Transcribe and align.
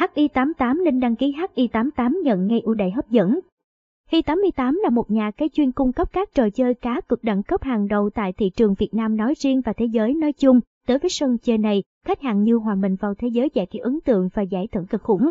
HI88 0.00 0.84
nên 0.84 1.00
đăng 1.00 1.16
ký 1.16 1.34
HI88 1.54 2.22
nhận 2.22 2.46
ngay 2.46 2.60
ưu 2.60 2.74
đãi 2.74 2.90
hấp 2.90 3.10
dẫn. 3.10 3.40
Hi88 4.10 4.82
là 4.82 4.90
một 4.90 5.10
nhà 5.10 5.30
cái 5.30 5.48
chuyên 5.52 5.72
cung 5.72 5.92
cấp 5.92 6.12
các 6.12 6.28
trò 6.34 6.50
chơi 6.50 6.74
cá 6.74 7.00
cực 7.08 7.24
đẳng 7.24 7.42
cấp 7.42 7.62
hàng 7.62 7.88
đầu 7.88 8.10
tại 8.10 8.32
thị 8.32 8.50
trường 8.50 8.74
Việt 8.78 8.94
Nam 8.94 9.16
nói 9.16 9.34
riêng 9.38 9.60
và 9.60 9.72
thế 9.72 9.86
giới 9.86 10.14
nói 10.14 10.32
chung. 10.32 10.60
Tới 10.86 10.98
với 10.98 11.10
sân 11.10 11.38
chơi 11.38 11.58
này, 11.58 11.82
khách 12.06 12.20
hàng 12.20 12.42
như 12.42 12.54
hòa 12.54 12.74
mình 12.74 12.96
vào 13.00 13.14
thế 13.14 13.28
giới 13.28 13.48
giải 13.54 13.66
trí 13.66 13.78
ấn 13.78 13.98
tượng 14.04 14.28
và 14.34 14.42
giải 14.42 14.68
thưởng 14.72 14.86
cực 14.86 15.02
khủng. 15.02 15.30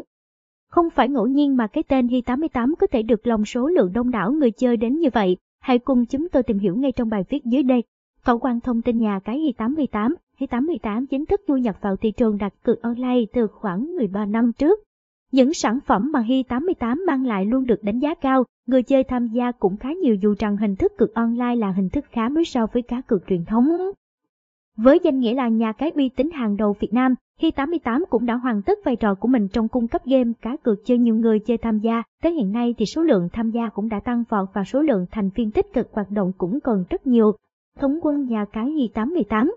Không 0.72 0.90
phải 0.90 1.10
ngẫu 1.10 1.28
nhiên 1.28 1.58
mà 1.58 1.68
cái 1.68 1.84
tên 1.84 2.08
Hi88 2.08 2.74
có 2.80 2.88
thể 2.88 3.04
được 3.04 3.28
lòng 3.28 3.46
số 3.46 3.68
lượng 3.68 3.94
đông 3.94 4.12
đảo 4.12 4.32
người 4.32 4.52
chơi 4.52 4.78
đến 4.78 5.00
như 5.00 5.10
vậy. 5.14 5.38
Hãy 5.60 5.80
cùng 5.80 6.06
chúng 6.06 6.30
tôi 6.30 6.44
tìm 6.44 6.60
hiểu 6.60 6.76
ngay 6.76 6.92
trong 6.92 7.10
bài 7.10 7.24
viết 7.30 7.46
dưới 7.46 7.64
đây. 7.64 7.84
Cậu 8.26 8.40
quan 8.40 8.60
thông 8.60 8.82
tin 8.82 8.98
nhà 8.98 9.20
cái 9.24 9.40
Hi88 9.40 10.14
Hi88 10.40 11.06
chính 11.06 11.26
thức 11.26 11.42
du 11.48 11.56
nhập 11.56 11.76
vào 11.82 11.96
thị 11.96 12.12
trường 12.12 12.38
đặt 12.38 12.54
cược 12.64 12.82
online 12.82 13.26
từ 13.34 13.48
khoảng 13.48 13.96
13 13.96 14.26
năm 14.26 14.52
trước. 14.54 14.80
Những 15.32 15.54
sản 15.54 15.80
phẩm 15.86 16.12
mà 16.14 16.22
Hi88 16.22 17.06
mang 17.08 17.26
lại 17.26 17.46
luôn 17.46 17.66
được 17.66 17.84
đánh 17.84 18.00
giá 18.00 18.16
cao, 18.16 18.44
người 18.68 18.84
chơi 18.84 19.04
tham 19.04 19.28
gia 19.28 19.52
cũng 19.52 19.78
khá 19.78 19.90
nhiều 19.94 20.16
dù 20.16 20.36
rằng 20.40 20.58
hình 20.58 20.76
thức 20.76 20.92
cược 20.98 21.14
online 21.14 21.56
là 21.56 21.72
hình 21.72 21.90
thức 21.90 22.06
khá 22.12 22.30
mới 22.30 22.46
so 22.46 22.68
với 22.74 22.82
cá 22.82 23.02
cược 23.02 23.28
truyền 23.28 23.46
thống. 23.46 23.70
Với 24.78 25.00
danh 25.04 25.20
nghĩa 25.20 25.34
là 25.34 25.48
nhà 25.48 25.72
cái 25.72 25.92
uy 25.96 26.10
tín 26.10 26.30
hàng 26.32 26.58
đầu 26.58 26.76
Việt 26.80 26.94
Nam, 26.94 27.16
Hi88 27.42 28.06
cũng 28.10 28.26
đã 28.26 28.36
hoàn 28.36 28.62
tất 28.62 28.80
vai 28.86 28.96
trò 28.96 29.16
của 29.16 29.28
mình 29.28 29.48
trong 29.48 29.68
cung 29.68 29.88
cấp 29.88 30.06
game 30.06 30.32
cá 30.42 30.58
cược 30.58 30.86
cho 30.86 30.96
nhiều 30.96 31.16
người 31.16 31.40
chơi 31.40 31.58
tham 31.58 31.80
gia. 31.80 32.04
Tới 32.24 32.34
hiện 32.34 32.52
nay 32.52 32.76
thì 32.78 32.86
số 32.86 33.04
lượng 33.04 33.30
tham 33.34 33.52
gia 33.52 33.70
cũng 33.70 33.90
đã 33.90 34.00
tăng 34.00 34.24
vọt 34.30 34.50
và 34.54 34.64
số 34.64 34.82
lượng 34.82 35.06
thành 35.12 35.30
viên 35.36 35.52
tích 35.52 35.74
cực 35.74 35.90
hoạt 35.94 36.12
động 36.12 36.32
cũng 36.38 36.60
còn 36.60 36.84
rất 36.90 37.08
nhiều. 37.08 37.32
Thống 37.80 38.00
quân 38.02 38.26
nhà 38.26 38.46
cái 38.46 38.66
Hi88 38.66 39.50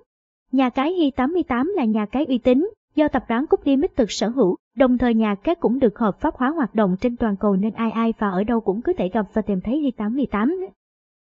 Nhà 0.53 0.71
cái 0.71 0.93
Hi88 0.93 1.75
là 1.77 1.85
nhà 1.85 2.07
cái 2.07 2.25
uy 2.25 2.39
tín, 2.39 2.71
do 2.95 3.09
tập 3.09 3.25
đoàn 3.29 3.47
Cúc 3.47 3.61
Limited 3.65 4.07
sở 4.11 4.29
hữu, 4.29 4.57
đồng 4.77 4.99
thời 4.99 5.15
nhà 5.15 5.35
cái 5.35 5.55
cũng 5.55 5.79
được 5.79 5.99
hợp 5.99 6.21
pháp 6.21 6.35
hóa 6.37 6.51
hoạt 6.51 6.75
động 6.75 6.97
trên 7.01 7.17
toàn 7.17 7.37
cầu 7.37 7.57
nên 7.57 7.73
ai 7.73 7.91
ai 7.91 8.13
và 8.19 8.31
ở 8.31 8.45
đâu 8.45 8.61
cũng 8.61 8.83
có 8.83 8.93
thể 8.93 9.09
gặp 9.09 9.27
và 9.33 9.43
tìm 9.43 9.61
thấy 9.61 9.93
Hi88. 9.99 10.67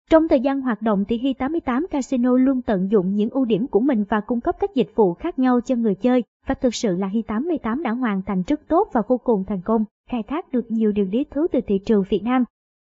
Trong 0.09 0.27
thời 0.27 0.39
gian 0.39 0.61
hoạt 0.61 0.81
động 0.81 1.05
thì 1.07 1.17
Hi88 1.17 1.87
Casino 1.87 2.37
luôn 2.37 2.61
tận 2.61 2.91
dụng 2.91 3.15
những 3.15 3.29
ưu 3.29 3.45
điểm 3.45 3.67
của 3.67 3.79
mình 3.79 4.05
và 4.09 4.21
cung 4.21 4.41
cấp 4.41 4.55
các 4.59 4.75
dịch 4.75 4.91
vụ 4.95 5.13
khác 5.13 5.39
nhau 5.39 5.61
cho 5.61 5.75
người 5.75 5.95
chơi, 5.95 6.23
và 6.47 6.55
thực 6.55 6.75
sự 6.75 6.95
là 6.95 7.07
Hi88 7.07 7.83
đã 7.83 7.91
hoàn 7.91 8.21
thành 8.21 8.43
rất 8.47 8.67
tốt 8.67 8.89
và 8.93 9.01
vô 9.07 9.17
cùng 9.17 9.43
thành 9.47 9.61
công, 9.61 9.85
khai 10.09 10.23
thác 10.23 10.51
được 10.51 10.71
nhiều 10.71 10.91
điều 10.91 11.05
lý 11.05 11.23
thú 11.23 11.47
từ 11.51 11.59
thị 11.67 11.79
trường 11.85 12.03
Việt 12.09 12.21
Nam. 12.23 12.43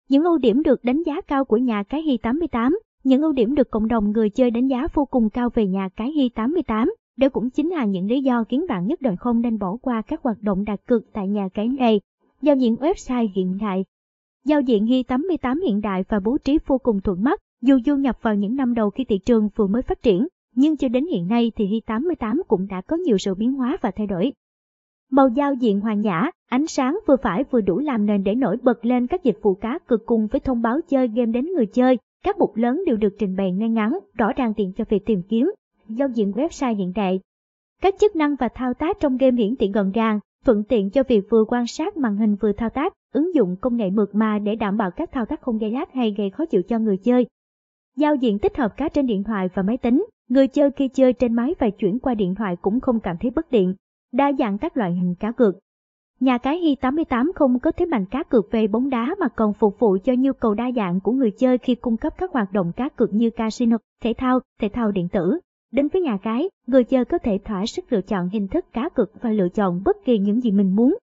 Những 0.09 0.25
ưu 0.25 0.39
điểm 0.39 0.63
được 0.63 0.85
đánh 0.85 1.03
giá 1.03 1.21
cao 1.21 1.45
của 1.45 1.57
nhà 1.57 1.83
cái 1.83 2.03
Hi88, 2.03 2.77
những 3.05 3.23
ưu 3.23 3.33
điểm 3.33 3.55
được 3.55 3.71
cộng 3.71 3.89
đồng 3.89 4.11
người 4.11 4.31
chơi 4.31 4.51
đánh 4.51 4.67
giá 4.67 4.87
vô 4.95 5.05
cùng 5.05 5.31
cao 5.31 5.49
về 5.55 5.67
nhà 5.67 5.89
cái 5.97 6.13
Hi88, 6.13 6.87
đó 7.17 7.29
cũng 7.29 7.51
chính 7.51 7.71
là 7.71 7.85
những 7.85 8.07
lý 8.07 8.23
do 8.23 8.45
khiến 8.49 8.65
bạn 8.69 8.87
nhất 8.87 9.01
định 9.01 9.17
không 9.17 9.41
nên 9.41 9.59
bỏ 9.59 9.77
qua 9.83 10.03
các 10.03 10.23
hoạt 10.23 10.43
động 10.43 10.65
đặt 10.65 10.81
cược 10.87 11.13
tại 11.13 11.29
nhà 11.29 11.49
cái 11.55 11.69
này. 11.69 12.01
Giao 12.43 12.57
diện 12.57 12.75
website 12.75 13.29
hiện 13.35 13.59
đại 13.61 13.85
Giao 14.45 14.61
diện 14.61 14.87
Hi88 14.87 15.63
hiện 15.67 15.81
đại 15.81 16.05
và 16.09 16.21
bố 16.21 16.39
trí 16.39 16.59
vô 16.67 16.79
cùng 16.79 17.01
thuận 17.01 17.23
mắt, 17.23 17.41
dù 17.63 17.79
du 17.87 17.97
nhập 17.97 18.19
vào 18.23 18.35
những 18.35 18.57
năm 18.57 18.75
đầu 18.75 18.91
khi 18.91 19.05
thị 19.05 19.19
trường 19.19 19.49
vừa 19.57 19.67
mới 19.67 19.83
phát 19.83 20.03
triển, 20.03 20.27
nhưng 20.55 20.77
cho 20.77 20.89
đến 20.89 21.07
hiện 21.07 21.29
nay 21.29 21.53
thì 21.57 21.67
Hi88 21.67 22.43
cũng 22.49 22.67
đã 22.67 22.81
có 22.81 22.97
nhiều 22.97 23.19
sự 23.19 23.35
biến 23.35 23.53
hóa 23.53 23.77
và 23.81 23.91
thay 23.91 24.07
đổi. 24.07 24.33
Màu 25.11 25.29
giao 25.29 25.55
diện 25.55 25.81
hoàn 25.81 26.01
nhã, 26.01 26.31
ánh 26.49 26.67
sáng 26.67 26.99
vừa 27.07 27.17
phải 27.23 27.45
vừa 27.51 27.61
đủ 27.61 27.79
làm 27.79 28.07
nền 28.07 28.25
để 28.25 28.35
nổi 28.35 28.57
bật 28.63 28.85
lên 28.85 29.07
các 29.07 29.25
dịch 29.25 29.39
vụ 29.43 29.55
cá 29.55 29.79
cực 29.89 30.07
cùng 30.07 30.27
với 30.27 30.41
thông 30.41 30.63
báo 30.63 30.81
chơi 30.89 31.09
game 31.09 31.33
đến 31.33 31.47
người 31.57 31.67
chơi. 31.67 31.99
Các 32.25 32.39
mục 32.39 32.57
lớn 32.57 32.83
đều 32.87 32.97
được 32.97 33.15
trình 33.19 33.37
bày 33.37 33.53
ngay 33.53 33.69
ngắn, 33.69 33.99
rõ 34.15 34.33
ràng 34.37 34.55
tiện 34.57 34.73
cho 34.73 34.85
việc 34.89 35.07
tìm 35.07 35.23
kiếm. 35.29 35.53
Giao 35.89 36.09
diện 36.09 36.33
website 36.33 36.77
hiện 36.77 36.93
đại, 36.95 37.21
các 37.83 37.95
chức 38.01 38.17
năng 38.17 38.37
và 38.37 38.49
thao 38.55 38.75
tác 38.75 39.01
trong 39.01 39.17
game 39.17 39.43
hiển 39.43 39.57
thị 39.57 39.71
gọn 39.75 39.93
gàng, 39.93 40.21
thuận 40.45 40.65
tiện 40.65 40.91
cho 40.91 41.03
việc 41.09 41.25
vừa 41.31 41.45
quan 41.49 41.67
sát 41.67 41.97
màn 41.97 42.17
hình 42.17 42.37
vừa 42.41 42.53
thao 42.53 42.71
tác, 42.71 42.93
ứng 43.13 43.35
dụng 43.35 43.57
công 43.61 43.77
nghệ 43.77 43.91
mượt 43.91 44.15
mà 44.15 44.39
để 44.39 44.57
đảm 44.57 44.77
bảo 44.77 44.91
các 44.91 45.13
thao 45.13 45.27
tác 45.27 45.41
không 45.41 45.59
gây 45.59 45.71
lag 45.71 45.89
hay 45.95 46.15
gây 46.19 46.31
khó 46.31 46.45
chịu 46.45 46.63
cho 46.63 46.79
người 46.79 46.97
chơi. 46.97 47.27
Giao 47.97 48.15
diện 48.15 48.39
tích 48.39 48.57
hợp 48.57 48.77
cả 48.77 48.89
trên 48.89 49.07
điện 49.07 49.25
thoại 49.25 49.49
và 49.55 49.63
máy 49.63 49.77
tính, 49.77 50.07
người 50.29 50.49
chơi 50.49 50.71
khi 50.71 50.89
chơi 50.89 51.13
trên 51.13 51.33
máy 51.33 51.55
và 51.59 51.71
chuyển 51.71 51.99
qua 51.99 52.15
điện 52.15 52.35
thoại 52.35 52.57
cũng 52.63 52.81
không 52.81 53.01
cảm 53.01 53.17
thấy 53.21 53.31
bất 53.31 53.51
tiện. 53.51 53.75
Đa 54.13 54.33
dạng 54.39 54.59
các 54.59 54.77
loại 54.77 54.93
hình 54.93 55.15
cá 55.15 55.33
cược. 55.33 55.55
Nhà 56.21 56.39
cái 56.39 56.61
Hi88 56.61 57.33
không 57.35 57.59
có 57.59 57.73
thế 57.73 57.87
mạnh 57.87 58.07
cá 58.07 58.23
cược 58.23 58.51
về 58.51 58.67
bóng 58.67 58.91
đá 58.91 59.15
mà 59.21 59.29
còn 59.29 59.55
phục 59.55 59.79
vụ 59.79 59.97
cho 60.05 60.13
nhu 60.19 60.33
cầu 60.33 60.55
đa 60.55 60.71
dạng 60.77 61.01
của 61.01 61.13
người 61.13 61.31
chơi 61.31 61.59
khi 61.59 61.75
cung 61.75 61.97
cấp 61.97 62.15
các 62.19 62.33
hoạt 62.33 62.53
động 62.53 62.73
cá 62.77 62.89
cược 62.89 63.15
như 63.15 63.31
casino, 63.31 63.77
thể 64.03 64.15
thao, 64.19 64.41
thể 64.61 64.69
thao 64.69 64.91
điện 64.91 65.09
tử, 65.09 65.41
Đến 65.73 65.89
với 65.89 66.03
nhà 66.03 66.19
cái, 66.23 66.51
người 66.67 66.85
chơi 66.85 67.05
có 67.05 67.19
thể 67.19 67.39
thỏa 67.45 67.67
sức 67.67 67.93
lựa 67.93 68.01
chọn 68.01 68.29
hình 68.29 68.49
thức 68.49 68.65
cá 68.73 68.89
cược 68.89 69.23
và 69.23 69.31
lựa 69.31 69.49
chọn 69.49 69.83
bất 69.85 69.97
kỳ 70.05 70.19
những 70.19 70.41
gì 70.41 70.51
mình 70.51 70.77
muốn. 70.77 70.99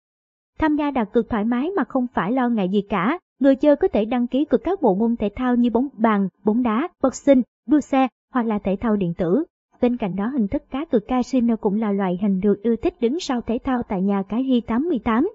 Tham 0.59 0.75
gia 0.75 0.91
đặt 0.91 1.09
cược 1.13 1.29
thoải 1.29 1.45
mái 1.45 1.69
mà 1.77 1.83
không 1.83 2.07
phải 2.13 2.31
lo 2.31 2.49
ngại 2.49 2.69
gì 2.69 2.81
cả, 2.81 3.19
người 3.39 3.55
chơi 3.55 3.75
có 3.75 3.87
thể 3.87 4.05
đăng 4.05 4.27
ký 4.27 4.45
cược 4.45 4.63
các 4.63 4.81
bộ 4.81 4.95
môn 4.95 5.15
thể 5.15 5.29
thao 5.35 5.55
như 5.55 5.69
bóng 5.69 5.87
bàn, 5.93 6.27
bóng 6.43 6.63
đá, 6.63 6.87
boxing, 7.03 7.41
đua 7.67 7.79
xe 7.79 8.07
hoặc 8.33 8.45
là 8.45 8.59
thể 8.59 8.75
thao 8.75 8.95
điện 8.95 9.13
tử. 9.13 9.43
Bên 9.85 9.97
cạnh 9.97 10.15
đó 10.15 10.27
hình 10.27 10.47
thức 10.47 10.63
cá 10.71 10.85
cược 10.85 11.07
casino 11.07 11.55
cũng 11.55 11.75
là 11.75 11.91
loại 11.91 12.19
hình 12.21 12.39
được 12.39 12.63
ưa 12.63 12.75
thích 12.75 12.93
đứng 13.01 13.19
sau 13.19 13.41
thể 13.41 13.57
thao 13.63 13.83
tại 13.89 14.01
nhà 14.01 14.23
cái 14.29 14.43
Hi88. 14.43 15.27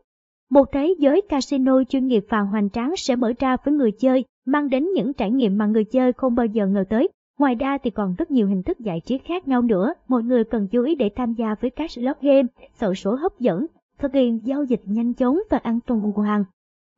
Một 0.50 0.72
thế 0.72 0.94
giới 0.98 1.22
casino 1.28 1.82
chuyên 1.88 2.06
nghiệp 2.06 2.24
và 2.28 2.40
hoành 2.40 2.70
tráng 2.70 2.96
sẽ 2.96 3.16
mở 3.16 3.32
ra 3.38 3.56
với 3.64 3.74
người 3.74 3.92
chơi, 3.92 4.24
mang 4.46 4.68
đến 4.68 4.92
những 4.94 5.12
trải 5.12 5.30
nghiệm 5.30 5.58
mà 5.58 5.66
người 5.66 5.84
chơi 5.84 6.12
không 6.12 6.34
bao 6.34 6.46
giờ 6.46 6.66
ngờ 6.66 6.84
tới. 6.90 7.08
Ngoài 7.38 7.54
ra 7.54 7.78
thì 7.78 7.90
còn 7.90 8.14
rất 8.18 8.30
nhiều 8.30 8.46
hình 8.46 8.62
thức 8.62 8.78
giải 8.78 9.00
trí 9.04 9.18
khác 9.18 9.48
nhau 9.48 9.62
nữa, 9.62 9.94
mọi 10.08 10.22
người 10.22 10.44
cần 10.44 10.68
chú 10.68 10.84
ý 10.84 10.94
để 10.94 11.10
tham 11.16 11.32
gia 11.32 11.54
với 11.60 11.70
các 11.70 11.90
slot 11.90 12.16
game, 12.20 12.48
sổ 12.80 12.94
số 12.94 13.14
hấp 13.14 13.38
dẫn, 13.38 13.66
thực 13.98 14.12
hiện 14.14 14.40
giao 14.44 14.64
dịch 14.64 14.82
nhanh 14.84 15.14
chóng 15.14 15.38
và 15.50 15.58
an 15.58 15.78
toàn 15.86 16.00
hoàn. 16.00 16.44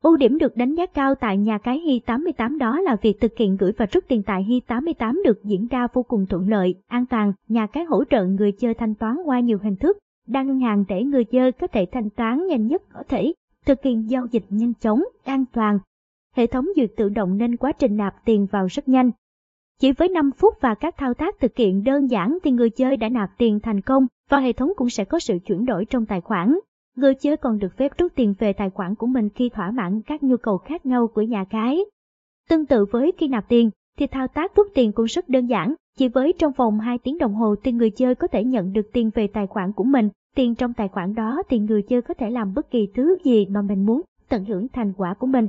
Ưu 0.03 0.17
điểm 0.17 0.37
được 0.37 0.57
đánh 0.57 0.75
giá 0.75 0.85
cao 0.85 1.15
tại 1.15 1.37
nhà 1.37 1.57
cái 1.57 1.79
Hi88 1.79 2.57
đó 2.57 2.79
là 2.79 2.95
việc 3.01 3.21
thực 3.21 3.37
hiện 3.37 3.57
gửi 3.57 3.71
và 3.77 3.85
rút 3.91 4.03
tiền 4.07 4.23
tại 4.23 4.43
Hi88 4.43 5.23
được 5.23 5.43
diễn 5.43 5.67
ra 5.67 5.87
vô 5.93 6.03
cùng 6.03 6.25
thuận 6.25 6.49
lợi, 6.49 6.75
an 6.87 7.05
toàn, 7.05 7.33
nhà 7.47 7.67
cái 7.67 7.83
hỗ 7.83 8.03
trợ 8.09 8.25
người 8.25 8.51
chơi 8.51 8.73
thanh 8.73 8.95
toán 8.95 9.17
qua 9.25 9.39
nhiều 9.39 9.57
hình 9.63 9.75
thức, 9.75 9.97
đa 10.27 10.43
ngân 10.43 10.59
hàng 10.59 10.83
để 10.87 11.03
người 11.03 11.23
chơi 11.23 11.51
có 11.51 11.67
thể 11.67 11.85
thanh 11.91 12.09
toán 12.09 12.47
nhanh 12.47 12.67
nhất 12.67 12.81
có 12.93 13.03
thể, 13.09 13.33
thực 13.65 13.83
hiện 13.83 14.09
giao 14.09 14.25
dịch 14.31 14.45
nhanh 14.49 14.73
chóng, 14.73 15.03
an 15.23 15.45
toàn. 15.53 15.79
Hệ 16.35 16.47
thống 16.47 16.65
duyệt 16.75 16.91
tự 16.97 17.09
động 17.09 17.37
nên 17.37 17.57
quá 17.57 17.71
trình 17.71 17.97
nạp 17.97 18.15
tiền 18.25 18.47
vào 18.51 18.67
rất 18.71 18.87
nhanh, 18.87 19.11
chỉ 19.79 19.91
với 19.91 20.09
5 20.09 20.31
phút 20.31 20.53
và 20.61 20.75
các 20.75 20.97
thao 20.97 21.13
tác 21.13 21.39
thực 21.39 21.57
hiện 21.57 21.83
đơn 21.83 22.11
giản 22.11 22.37
thì 22.43 22.51
người 22.51 22.69
chơi 22.69 22.97
đã 22.97 23.09
nạp 23.09 23.29
tiền 23.37 23.59
thành 23.59 23.81
công 23.81 24.07
và 24.29 24.39
hệ 24.39 24.53
thống 24.53 24.73
cũng 24.75 24.89
sẽ 24.89 25.05
có 25.05 25.19
sự 25.19 25.37
chuyển 25.45 25.65
đổi 25.65 25.85
trong 25.85 26.05
tài 26.05 26.21
khoản. 26.21 26.55
Người 26.95 27.15
chơi 27.15 27.37
còn 27.37 27.59
được 27.59 27.77
phép 27.77 27.91
rút 27.97 28.11
tiền 28.15 28.33
về 28.39 28.53
tài 28.53 28.69
khoản 28.69 28.95
của 28.95 29.07
mình 29.07 29.29
khi 29.29 29.49
thỏa 29.49 29.71
mãn 29.71 30.01
các 30.01 30.23
nhu 30.23 30.37
cầu 30.37 30.57
khác 30.57 30.85
nhau 30.85 31.07
của 31.07 31.21
nhà 31.21 31.45
cái. 31.49 31.79
Tương 32.49 32.65
tự 32.65 32.85
với 32.91 33.11
khi 33.17 33.27
nạp 33.27 33.49
tiền, 33.49 33.69
thì 33.97 34.07
thao 34.07 34.27
tác 34.27 34.55
rút 34.55 34.67
tiền 34.73 34.91
cũng 34.91 35.05
rất 35.05 35.29
đơn 35.29 35.45
giản, 35.45 35.73
chỉ 35.97 36.07
với 36.07 36.33
trong 36.39 36.51
vòng 36.51 36.79
2 36.79 36.97
tiếng 36.97 37.17
đồng 37.17 37.33
hồ 37.33 37.55
thì 37.63 37.71
người 37.71 37.89
chơi 37.89 38.15
có 38.15 38.27
thể 38.27 38.43
nhận 38.43 38.73
được 38.73 38.93
tiền 38.93 39.09
về 39.15 39.27
tài 39.27 39.47
khoản 39.47 39.73
của 39.73 39.83
mình, 39.83 40.09
tiền 40.35 40.55
trong 40.55 40.73
tài 40.73 40.87
khoản 40.87 41.15
đó 41.15 41.43
thì 41.49 41.59
người 41.59 41.81
chơi 41.81 42.01
có 42.01 42.13
thể 42.13 42.29
làm 42.29 42.53
bất 42.53 42.71
kỳ 42.71 42.87
thứ 42.95 43.17
gì 43.23 43.45
mà 43.45 43.61
mình 43.61 43.85
muốn, 43.85 44.01
tận 44.29 44.45
hưởng 44.45 44.67
thành 44.67 44.93
quả 44.97 45.13
của 45.13 45.27
mình. 45.27 45.47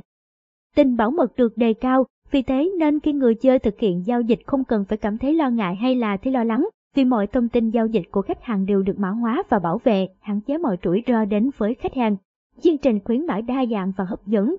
Tình 0.75 0.97
bảo 0.97 1.11
mật 1.11 1.35
được 1.35 1.57
đề 1.57 1.73
cao, 1.73 2.05
vì 2.31 2.41
thế 2.41 2.71
nên 2.79 2.99
khi 2.99 3.13
người 3.13 3.35
chơi 3.35 3.59
thực 3.59 3.79
hiện 3.79 4.03
giao 4.05 4.21
dịch 4.21 4.39
không 4.45 4.63
cần 4.63 4.85
phải 4.85 4.97
cảm 4.97 5.17
thấy 5.17 5.33
lo 5.33 5.49
ngại 5.49 5.75
hay 5.75 5.95
là 5.95 6.17
thấy 6.17 6.33
lo 6.33 6.43
lắng, 6.43 6.69
vì 6.95 7.05
mọi 7.05 7.27
thông 7.27 7.49
tin 7.49 7.69
giao 7.69 7.87
dịch 7.87 8.11
của 8.11 8.21
khách 8.21 8.43
hàng 8.43 8.65
đều 8.65 8.81
được 8.81 8.99
mã 8.99 9.09
hóa 9.09 9.43
và 9.49 9.59
bảo 9.59 9.81
vệ, 9.83 10.07
hạn 10.19 10.41
chế 10.41 10.57
mọi 10.57 10.77
rủi 10.83 11.03
ro 11.07 11.25
đến 11.25 11.49
với 11.57 11.75
khách 11.75 11.93
hàng. 11.93 12.15
Chương 12.61 12.77
trình 12.77 12.99
khuyến 12.99 13.25
mãi 13.25 13.41
đa 13.41 13.65
dạng 13.71 13.91
và 13.97 14.03
hấp 14.03 14.27
dẫn. 14.27 14.55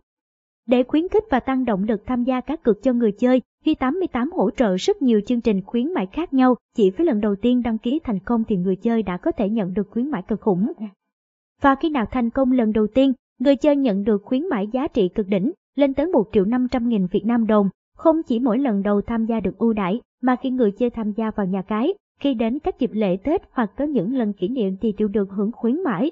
Để 0.67 0.83
khuyến 0.83 1.09
khích 1.09 1.25
và 1.31 1.41
tăng 1.41 1.65
động 1.65 1.85
lực 1.85 2.07
tham 2.07 2.25
gia 2.25 2.41
cá 2.41 2.57
cược 2.57 2.83
cho 2.83 2.93
người 2.93 3.13
chơi, 3.13 3.43
khi 3.65 3.75
88 3.75 4.33
hỗ 4.33 4.51
trợ 4.51 4.77
rất 4.77 5.03
nhiều 5.03 5.21
chương 5.27 5.41
trình 5.41 5.63
khuyến 5.63 5.95
mãi 5.95 6.07
khác 6.13 6.35
nhau, 6.35 6.55
chỉ 6.75 6.91
với 6.91 7.07
lần 7.07 7.21
đầu 7.21 7.37
tiên 7.37 7.63
đăng 7.63 7.79
ký 7.79 8.01
thành 8.05 8.19
công 8.19 8.45
thì 8.45 8.57
người 8.57 8.77
chơi 8.77 9.03
đã 9.03 9.17
có 9.17 9.33
thể 9.33 9.49
nhận 9.49 9.75
được 9.75 9.91
khuyến 9.91 10.11
mãi 10.11 10.23
cực 10.29 10.41
khủng. 10.41 10.73
Và 11.63 11.75
khi 11.75 11.91
nào 11.91 12.05
thành 12.11 12.31
công 12.31 12.53
lần 12.53 12.73
đầu 12.73 12.87
tiên, 12.87 13.13
người 13.39 13.57
chơi 13.57 13.77
nhận 13.77 14.05
được 14.05 14.23
khuyến 14.25 14.49
mãi 14.49 14.67
giá 14.73 14.89
trị 14.89 15.09
cực 15.09 15.29
đỉnh, 15.29 15.53
lên 15.75 15.95
tới 15.95 16.07
1 16.07 16.29
triệu 16.33 16.45
500 16.45 16.89
nghìn 16.89 17.07
Việt 17.07 17.27
Nam 17.27 17.47
đồng. 17.47 17.69
Không 17.97 18.23
chỉ 18.23 18.39
mỗi 18.39 18.59
lần 18.59 18.83
đầu 18.83 19.01
tham 19.01 19.27
gia 19.27 19.41
được 19.41 19.59
ưu 19.59 19.73
đãi, 19.73 20.01
mà 20.23 20.37
khi 20.37 20.51
người 20.51 20.71
chơi 20.71 20.91
tham 20.91 21.13
gia 21.13 21.31
vào 21.31 21.47
nhà 21.47 21.63
cái, 21.63 21.95
khi 22.21 22.35
đến 22.35 22.59
các 22.59 22.79
dịp 22.79 22.91
lễ 22.93 23.17
Tết 23.17 23.43
hoặc 23.51 23.71
có 23.77 23.85
những 23.85 24.15
lần 24.15 24.33
kỷ 24.33 24.49
niệm 24.49 24.77
thì 24.81 24.93
đều 24.93 25.09
được 25.09 25.31
hưởng 25.31 25.53
khuyến 25.53 25.83
mãi. 25.83 26.11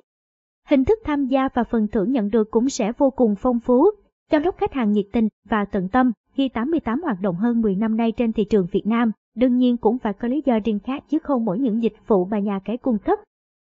Hình 0.69 0.85
thức 0.85 0.99
tham 1.05 1.27
gia 1.27 1.49
và 1.55 1.65
phần 1.65 1.89
thưởng 1.89 2.13
nhận 2.13 2.31
được 2.31 2.51
cũng 2.51 2.69
sẽ 2.69 2.93
vô 2.99 3.11
cùng 3.11 3.35
phong 3.39 3.61
phú. 3.61 3.91
Cho 4.31 4.39
lúc 4.39 4.55
khách 4.59 4.73
hàng 4.73 4.93
nhiệt 4.93 5.07
tình 5.13 5.29
và 5.49 5.65
tận 5.65 5.89
tâm, 5.89 6.13
khi 6.33 6.49
88 6.49 7.03
hoạt 7.03 7.21
động 7.21 7.37
hơn 7.37 7.61
10 7.61 7.75
năm 7.75 7.97
nay 7.97 8.13
trên 8.13 8.33
thị 8.33 8.45
trường 8.45 8.67
Việt 8.73 8.87
Nam, 8.87 9.13
đương 9.35 9.57
nhiên 9.57 9.77
cũng 9.77 9.99
phải 9.99 10.13
có 10.13 10.29
lý 10.29 10.43
do 10.45 10.59
riêng 10.65 10.79
khác 10.79 11.05
chứ 11.09 11.19
không 11.19 11.45
mỗi 11.45 11.59
những 11.59 11.83
dịch 11.83 11.95
vụ 12.07 12.25
mà 12.25 12.39
nhà 12.39 12.61
cái 12.65 12.77
cung 12.77 12.99
cấp. 12.99 13.19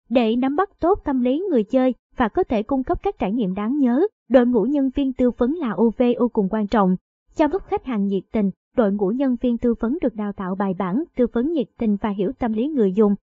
Để 0.09 0.35
nắm 0.35 0.55
bắt 0.55 0.69
tốt 0.79 0.99
tâm 1.05 1.21
lý 1.21 1.43
người 1.49 1.63
chơi 1.63 1.93
và 2.17 2.27
có 2.27 2.43
thể 2.43 2.63
cung 2.63 2.83
cấp 2.83 2.97
các 3.03 3.15
trải 3.19 3.31
nghiệm 3.31 3.53
đáng 3.53 3.79
nhớ, 3.79 4.07
đội 4.29 4.45
ngũ 4.45 4.63
nhân 4.63 4.89
viên 4.95 5.13
tư 5.13 5.31
vấn 5.37 5.53
là 5.53 5.73
UVU 5.73 6.27
cùng 6.33 6.47
quan 6.49 6.67
trọng. 6.67 6.95
Chào 7.35 7.47
mức 7.47 7.63
khách 7.65 7.85
hàng 7.85 8.07
nhiệt 8.07 8.23
tình, 8.31 8.51
đội 8.77 8.91
ngũ 8.91 9.07
nhân 9.07 9.35
viên 9.41 9.57
tư 9.57 9.73
vấn 9.79 9.97
được 10.01 10.15
đào 10.15 10.31
tạo 10.33 10.55
bài 10.55 10.73
bản, 10.77 11.03
tư 11.15 11.27
vấn 11.33 11.53
nhiệt 11.53 11.67
tình 11.77 11.97
và 12.01 12.09
hiểu 12.09 12.31
tâm 12.39 12.53
lý 12.53 12.67
người 12.67 12.93
dùng. 12.93 13.15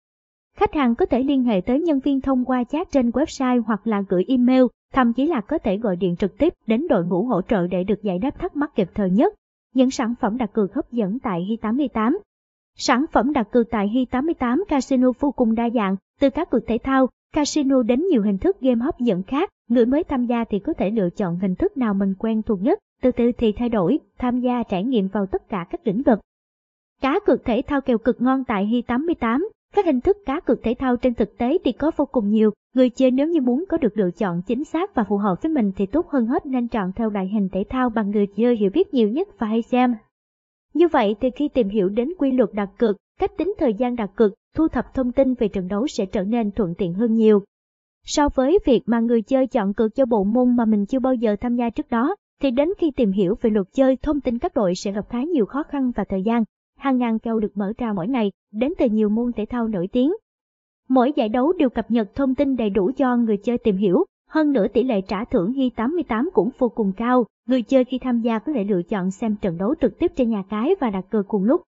Khách 0.58 0.74
hàng 0.74 0.96
có 0.96 1.06
thể 1.06 1.24
liên 1.24 1.44
hệ 1.44 1.62
tới 1.62 1.82
nhân 1.82 2.00
viên 2.00 2.22
thông 2.22 2.46
qua 2.46 2.64
chat 2.64 2.92
trên 2.92 3.10
website 3.10 3.62
hoặc 3.66 3.88
là 3.88 4.04
gửi 4.10 4.26
email, 4.28 4.64
thậm 4.94 5.14
chí 5.14 5.28
là 5.28 5.42
có 5.42 5.58
thể 5.58 5.78
gọi 5.78 5.96
điện 5.96 6.16
trực 6.16 6.38
tiếp 6.38 6.54
đến 6.68 6.88
đội 6.88 7.06
ngũ 7.06 7.24
hỗ 7.24 7.42
trợ 7.42 7.68
để 7.68 7.84
được 7.84 8.04
giải 8.04 8.20
đáp 8.20 8.40
thắc 8.40 8.56
mắc 8.56 8.76
kịp 8.76 8.90
thời 8.94 9.10
nhất. 9.10 9.34
Những 9.74 9.92
sản 9.92 10.14
phẩm 10.22 10.38
đặt 10.38 10.54
cược 10.54 10.74
hấp 10.74 10.92
dẫn 10.92 11.20
tại 11.20 11.58
Hi88 11.62 12.18
Sản 12.78 13.06
phẩm 13.12 13.34
đặt 13.34 13.52
cược 13.52 13.70
tại 13.70 13.88
Hi88 13.88 14.64
Casino 14.68 15.12
vô 15.20 15.32
cùng 15.32 15.56
đa 15.56 15.70
dạng, 15.70 15.96
từ 16.20 16.30
các 16.30 16.50
cược 16.50 16.68
thể 16.68 16.78
thao, 16.84 17.08
casino 17.34 17.84
đến 17.84 18.06
nhiều 18.12 18.22
hình 18.22 18.38
thức 18.38 18.62
game 18.62 18.82
hấp 18.82 19.00
dẫn 19.00 19.24
khác. 19.24 19.50
Người 19.68 19.86
mới 19.86 20.04
tham 20.04 20.26
gia 20.26 20.44
thì 20.44 20.60
có 20.60 20.74
thể 20.74 20.92
lựa 20.92 21.10
chọn 21.10 21.40
hình 21.40 21.56
thức 21.56 21.78
nào 21.78 21.94
mình 21.94 22.14
quen 22.20 22.42
thuộc 22.42 22.62
nhất, 22.62 22.80
từ 23.02 23.12
từ 23.12 23.32
thì 23.38 23.52
thay 23.52 23.70
đổi, 23.70 24.00
tham 24.18 24.40
gia 24.40 24.64
trải 24.64 24.84
nghiệm 24.84 25.08
vào 25.08 25.26
tất 25.26 25.50
cả 25.50 25.66
các 25.70 25.88
lĩnh 25.88 26.02
vực. 26.04 26.20
Cá 27.02 27.20
cược 27.26 27.46
thể 27.46 27.62
thao 27.68 27.82
kèo 27.82 27.98
cực 27.98 28.22
ngon 28.22 28.44
tại 28.48 28.66
Hi88 28.66 29.48
Các 29.76 29.86
hình 29.86 30.02
thức 30.02 30.18
cá 30.26 30.40
cược 30.40 30.64
thể 30.64 30.74
thao 30.80 30.98
trên 30.98 31.14
thực 31.14 31.38
tế 31.38 31.58
thì 31.64 31.72
có 31.72 31.92
vô 31.98 32.06
cùng 32.06 32.30
nhiều, 32.30 32.52
người 32.76 32.90
chơi 32.90 33.12
nếu 33.12 33.28
như 33.28 33.42
muốn 33.42 33.66
có 33.70 33.78
được 33.78 33.98
lựa 33.98 34.12
chọn 34.12 34.42
chính 34.42 34.64
xác 34.64 34.96
và 34.96 35.04
phù 35.04 35.18
hợp 35.18 35.36
với 35.42 35.52
mình 35.52 35.72
thì 35.76 35.86
tốt 35.86 36.10
hơn 36.10 36.26
hết 36.26 36.46
nên 36.46 36.68
chọn 36.68 36.92
theo 36.96 37.10
loại 37.10 37.28
hình 37.28 37.50
thể 37.50 37.64
thao 37.70 37.90
bằng 37.90 38.12
người 38.12 38.28
chơi 38.28 38.56
hiểu 38.56 38.70
biết 38.74 38.94
nhiều 38.94 39.10
nhất 39.10 39.28
và 39.40 39.48
hay 39.48 39.62
xem. 39.62 39.96
Như 40.74 40.88
vậy 40.88 41.16
thì 41.22 41.30
khi 41.36 41.48
tìm 41.48 41.70
hiểu 41.70 41.90
đến 41.90 42.10
quy 42.18 42.32
luật 42.32 42.50
đặt 42.54 42.70
cược, 42.78 42.98
cách 43.20 43.38
tính 43.38 43.54
thời 43.58 43.74
gian 43.74 43.96
đặt 43.96 44.10
cược, 44.16 44.34
thu 44.56 44.68
thập 44.68 44.94
thông 44.94 45.12
tin 45.12 45.34
về 45.34 45.48
trận 45.48 45.68
đấu 45.68 45.88
sẽ 45.88 46.06
trở 46.06 46.24
nên 46.24 46.52
thuận 46.52 46.76
tiện 46.78 46.94
hơn 46.94 47.14
nhiều. 47.14 47.44
So 48.06 48.30
với 48.36 48.60
việc 48.66 48.82
mà 48.86 49.00
người 49.00 49.22
chơi 49.22 49.48
chọn 49.48 49.74
cược 49.74 49.96
cho 49.96 50.06
bộ 50.06 50.24
môn 50.24 50.56
mà 50.56 50.66
mình 50.66 50.86
chưa 50.86 51.00
bao 51.00 51.14
giờ 51.14 51.36
tham 51.42 51.56
gia 51.56 51.70
trước 51.70 51.90
đó, 51.90 52.16
thì 52.42 52.52
đến 52.52 52.70
khi 52.78 52.92
tìm 52.92 53.12
hiểu 53.12 53.36
về 53.42 53.50
luật 53.50 53.68
chơi, 53.74 53.98
thông 54.02 54.22
tin 54.22 54.40
các 54.40 54.54
đội 54.56 54.76
sẽ 54.76 54.92
gặp 54.92 55.10
khá 55.10 55.24
nhiều 55.24 55.46
khó 55.46 55.64
khăn 55.64 55.92
và 55.96 56.04
thời 56.04 56.24
gian. 56.24 56.44
Hàng 56.78 56.98
ngàn 56.98 57.20
kèo 57.20 57.40
được 57.40 57.58
mở 57.58 57.74
ra 57.78 57.94
mỗi 57.94 58.08
ngày, 58.08 58.32
đến 58.54 58.74
từ 58.78 58.90
nhiều 58.90 59.10
môn 59.10 59.32
thể 59.34 59.46
thao 59.50 59.68
nổi 59.68 59.88
tiếng. 59.92 60.14
Mỗi 60.90 61.14
giải 61.16 61.30
đấu 61.30 61.54
đều 61.54 61.70
cập 61.70 61.92
nhật 61.92 62.16
thông 62.16 62.36
tin 62.36 62.56
đầy 62.56 62.70
đủ 62.70 62.92
cho 62.98 63.18
người 63.18 63.38
chơi 63.38 63.58
tìm 63.58 63.78
hiểu, 63.78 64.06
hơn 64.30 64.52
nữa 64.52 64.68
tỷ 64.74 64.84
lệ 64.84 65.02
trả 65.02 65.26
thưởng 65.26 65.52
ghi 65.52 65.70
88 65.70 66.30
cũng 66.34 66.50
vô 66.58 66.70
cùng 66.70 66.92
cao, 66.98 67.26
người 67.48 67.62
chơi 67.62 67.84
khi 67.84 68.00
tham 68.00 68.22
gia 68.22 68.40
có 68.40 68.54
thể 68.54 68.64
lựa 68.64 68.82
chọn 68.84 69.12
xem 69.12 69.36
trận 69.42 69.58
đấu 69.58 69.76
trực 69.82 70.00
tiếp 70.00 70.12
trên 70.16 70.30
nhà 70.30 70.44
cái 70.50 70.76
và 70.80 70.90
đặt 70.90 71.06
cược 71.10 71.28
cùng 71.28 71.44
lúc. 71.44 71.62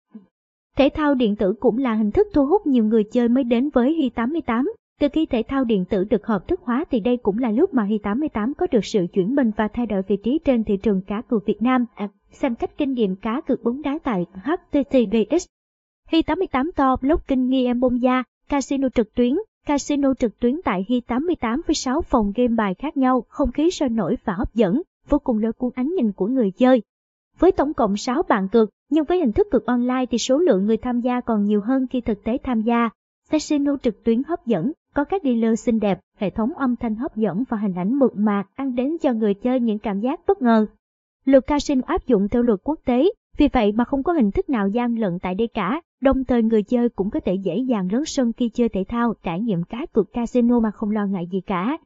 Thể 0.78 0.90
thao 0.94 1.16
điện 1.16 1.36
tử 1.36 1.54
cũng 1.60 1.78
là 1.78 1.94
hình 1.94 2.12
thức 2.12 2.28
thu 2.34 2.46
hút 2.46 2.68
nhiều 2.68 2.84
người 2.84 3.04
chơi 3.04 3.30
mới 3.30 3.44
đến 3.44 3.70
với 3.74 3.94
Hi 3.94 4.10
88. 4.10 4.72
Từ 5.02 5.08
khi 5.14 5.26
thể 5.26 5.44
thao 5.48 5.64
điện 5.64 5.86
tử 5.86 6.04
được 6.04 6.26
hợp 6.26 6.48
thức 6.48 6.62
hóa 6.64 6.86
thì 6.92 7.00
đây 7.00 7.18
cũng 7.18 7.38
là 7.38 7.52
lúc 7.52 7.74
mà 7.74 7.84
Hi 7.84 7.98
88 7.98 8.54
có 8.54 8.68
được 8.72 8.86
sự 8.86 9.06
chuyển 9.14 9.36
mình 9.36 9.52
và 9.58 9.68
thay 9.68 9.86
đổi 9.86 10.02
vị 10.08 10.18
trí 10.24 10.40
trên 10.46 10.64
thị 10.64 10.78
trường 10.78 11.02
cá 11.02 11.22
cược 11.22 11.46
Việt 11.46 11.62
Nam. 11.62 11.86
À, 11.96 12.10
xem 12.32 12.56
cách 12.56 12.78
kinh 12.78 12.94
nghiệm 12.94 13.16
cá 13.16 13.42
cược 13.42 13.64
bóng 13.64 13.82
đá 13.82 14.00
tại 14.04 14.26
HTTPS. 14.34 15.46
Hi 16.10 16.22
88 16.22 16.72
Top 16.76 17.04
Lốc 17.04 17.28
kinh 17.28 17.50
nghiệm 17.50 17.80
bông 17.80 18.02
da, 18.02 18.24
casino 18.50 18.90
trực 18.90 19.16
tuyến, 19.16 19.36
Casino 19.66 20.14
trực 20.14 20.40
tuyến 20.40 20.60
tại 20.66 20.86
Hi 20.90 21.02
88 21.02 21.62
với 21.68 21.76
6 21.76 22.02
phòng 22.02 22.32
game 22.36 22.56
bài 22.56 22.74
khác 22.74 22.98
nhau, 22.98 23.26
không 23.28 23.52
khí 23.52 23.72
sôi 23.72 23.90
nổi 23.90 24.18
và 24.26 24.34
hấp 24.34 24.54
dẫn, 24.54 24.82
vô 25.10 25.20
cùng 25.20 25.38
lôi 25.38 25.54
cuốn 25.54 25.72
ánh 25.76 25.94
nhìn 25.96 26.12
của 26.12 26.28
người 26.28 26.52
chơi. 26.52 26.82
Với 27.40 27.52
tổng 27.52 27.74
cộng 27.74 27.98
6 27.98 28.24
bàn 28.30 28.48
cược, 28.52 28.70
nhưng 28.90 29.06
với 29.06 29.20
hình 29.20 29.32
thức 29.32 29.48
cược 29.52 29.66
online 29.66 30.06
thì 30.12 30.18
số 30.18 30.38
lượng 30.38 30.66
người 30.66 30.78
tham 30.78 31.02
gia 31.02 31.22
còn 31.22 31.44
nhiều 31.44 31.62
hơn 31.62 31.88
khi 31.88 32.02
thực 32.02 32.24
tế 32.24 32.38
tham 32.44 32.62
gia. 32.62 32.90
Casino 33.30 33.78
trực 33.84 34.04
tuyến 34.04 34.22
hấp 34.28 34.46
dẫn, 34.46 34.72
có 34.96 35.04
các 35.04 35.24
dealer 35.24 35.60
xinh 35.60 35.80
đẹp, 35.80 36.00
hệ 36.18 36.30
thống 36.30 36.54
âm 36.54 36.76
thanh 36.76 36.96
hấp 36.96 37.16
dẫn 37.16 37.44
và 37.50 37.58
hình 37.58 37.74
ảnh 37.76 38.00
mượt 38.00 38.12
mà 38.16 38.44
ăn 38.56 38.76
đến 38.76 38.98
cho 39.02 39.14
người 39.14 39.34
chơi 39.34 39.60
những 39.60 39.80
cảm 39.80 40.00
giác 40.00 40.20
bất 40.28 40.42
ngờ. 40.42 40.66
Luật 41.26 41.48
casino 41.48 41.82
áp 41.86 42.08
dụng 42.08 42.28
theo 42.30 42.44
luật 42.44 42.60
quốc 42.64 42.80
tế, 42.86 43.12
vì 43.38 43.48
vậy 43.54 43.72
mà 43.72 43.84
không 43.84 44.04
có 44.04 44.14
hình 44.14 44.32
thức 44.32 44.50
nào 44.50 44.68
gian 44.68 44.96
lận 44.96 45.20
tại 45.22 45.36
đây 45.36 45.48
cả, 45.54 45.82
đồng 46.02 46.24
thời 46.24 46.44
người 46.44 46.64
chơi 46.64 46.90
cũng 46.90 47.10
có 47.10 47.20
thể 47.20 47.36
dễ 47.36 47.58
dàng 47.58 47.92
lớn 47.92 48.06
sân 48.06 48.34
khi 48.34 48.50
chơi 48.50 48.70
thể 48.70 48.84
thao, 48.88 49.14
trải 49.24 49.40
nghiệm 49.40 49.64
cá 49.64 49.86
cược 49.94 50.14
casino 50.14 50.60
mà 50.60 50.72
không 50.72 50.92
lo 50.92 51.06
ngại 51.06 51.28
gì 51.32 51.42
cả. 51.42 51.78